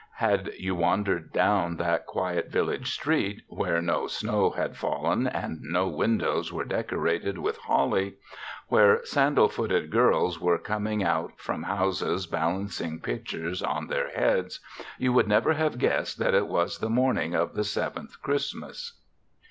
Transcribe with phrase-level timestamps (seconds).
[0.15, 5.87] Had you wandered down that quiet village street, where no snow had fallen and no
[5.89, 8.15] windows were dec orated with holly,
[8.67, 14.59] where sandal footed girls were coming out from houses balancing pitchers on their heads,
[14.97, 18.99] you would never have guessed that it was the morning of the Sev enth Christmas.